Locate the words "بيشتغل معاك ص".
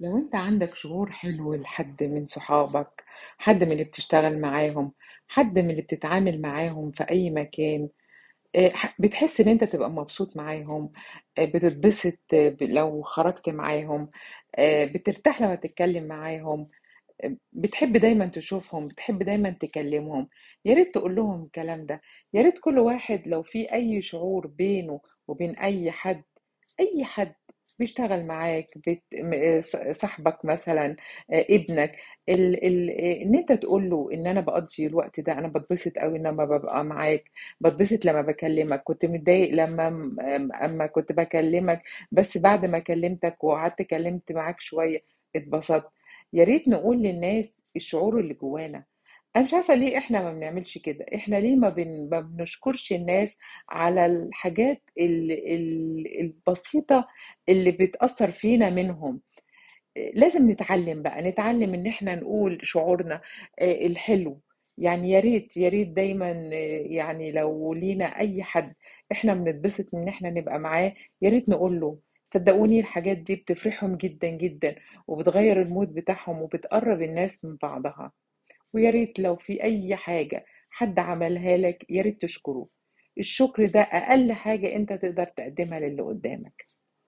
27.78-29.76